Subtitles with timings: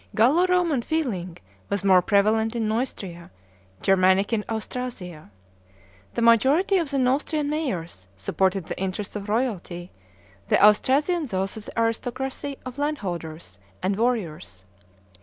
[0.15, 1.37] Gallo Roman feeling
[1.69, 3.29] was more prevalent in Neustria,
[3.83, 5.29] Germanic in Austrasia.
[6.15, 9.91] The majority of the Neustrian mayors supported the interests of royalty,
[10.49, 14.65] the Austrasian those of the aristocracy of landholders and warriors.